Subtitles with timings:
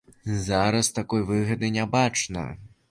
[0.45, 2.51] Зараз такой выгады не бачна.